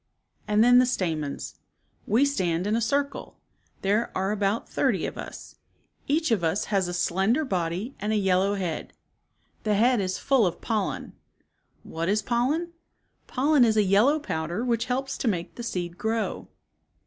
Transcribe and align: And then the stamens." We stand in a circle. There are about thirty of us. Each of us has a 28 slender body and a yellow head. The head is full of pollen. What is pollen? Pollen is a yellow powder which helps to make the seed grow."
And 0.47 0.63
then 0.63 0.79
the 0.79 0.87
stamens." 0.87 1.59
We 2.07 2.25
stand 2.25 2.65
in 2.65 2.75
a 2.75 2.81
circle. 2.81 3.37
There 3.83 4.11
are 4.17 4.31
about 4.31 4.67
thirty 4.67 5.05
of 5.05 5.15
us. 5.15 5.57
Each 6.07 6.31
of 6.31 6.43
us 6.43 6.65
has 6.73 6.85
a 6.87 6.89
28 6.89 6.95
slender 6.99 7.45
body 7.45 7.95
and 7.99 8.11
a 8.11 8.15
yellow 8.17 8.55
head. 8.55 8.93
The 9.61 9.75
head 9.75 10.01
is 10.01 10.17
full 10.17 10.47
of 10.47 10.59
pollen. 10.59 11.13
What 11.83 12.09
is 12.09 12.23
pollen? 12.23 12.73
Pollen 13.27 13.63
is 13.63 13.77
a 13.77 13.83
yellow 13.83 14.17
powder 14.17 14.65
which 14.65 14.85
helps 14.85 15.19
to 15.19 15.27
make 15.27 15.53
the 15.53 15.61
seed 15.61 15.99
grow." 15.99 16.47